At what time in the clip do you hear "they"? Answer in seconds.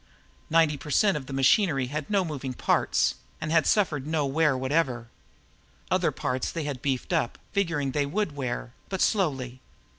6.51-6.63, 7.91-8.07